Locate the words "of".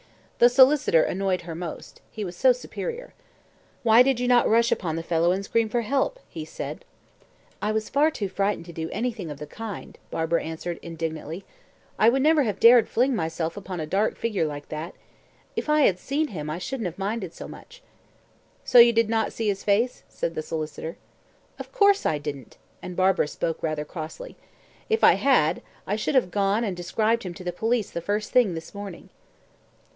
9.29-9.37, 21.59-21.71